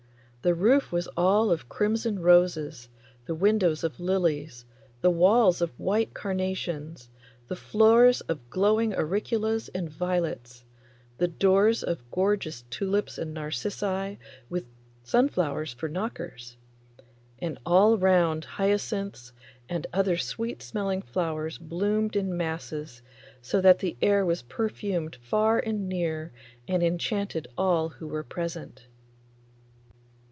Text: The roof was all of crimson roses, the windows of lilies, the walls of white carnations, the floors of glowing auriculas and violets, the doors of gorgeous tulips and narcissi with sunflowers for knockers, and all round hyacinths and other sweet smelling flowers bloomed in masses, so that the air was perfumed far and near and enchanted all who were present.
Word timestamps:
The 0.43 0.55
roof 0.55 0.91
was 0.91 1.05
all 1.15 1.51
of 1.51 1.69
crimson 1.69 2.17
roses, 2.17 2.89
the 3.27 3.35
windows 3.35 3.83
of 3.83 3.99
lilies, 3.99 4.65
the 5.01 5.11
walls 5.11 5.61
of 5.61 5.79
white 5.79 6.15
carnations, 6.15 7.11
the 7.47 7.55
floors 7.55 8.21
of 8.21 8.49
glowing 8.49 8.91
auriculas 8.91 9.69
and 9.75 9.87
violets, 9.87 10.65
the 11.19 11.27
doors 11.27 11.83
of 11.83 12.09
gorgeous 12.09 12.63
tulips 12.71 13.19
and 13.19 13.35
narcissi 13.35 14.15
with 14.49 14.65
sunflowers 15.03 15.73
for 15.73 15.87
knockers, 15.87 16.57
and 17.37 17.59
all 17.63 17.99
round 17.99 18.45
hyacinths 18.45 19.33
and 19.69 19.85
other 19.93 20.17
sweet 20.17 20.63
smelling 20.63 21.03
flowers 21.03 21.59
bloomed 21.59 22.15
in 22.15 22.35
masses, 22.35 23.03
so 23.43 23.61
that 23.61 23.77
the 23.77 23.95
air 24.01 24.25
was 24.25 24.41
perfumed 24.41 25.17
far 25.17 25.59
and 25.59 25.87
near 25.87 26.33
and 26.67 26.81
enchanted 26.81 27.47
all 27.59 27.89
who 27.89 28.07
were 28.07 28.23
present. 28.23 28.87